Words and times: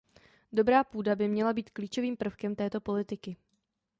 Dobrá 0.53 0.83
půda 0.83 1.15
by 1.15 1.27
měla 1.27 1.53
být 1.53 1.69
klíčovým 1.69 2.17
prvkem 2.17 2.55
této 2.55 2.81
politiky. 2.81 3.37